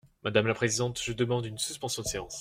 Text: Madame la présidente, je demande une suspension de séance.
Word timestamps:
Madame 0.23 0.47
la 0.47 0.55
présidente, 0.55 0.99
je 0.99 1.13
demande 1.13 1.45
une 1.45 1.59
suspension 1.59 2.01
de 2.01 2.07
séance. 2.07 2.39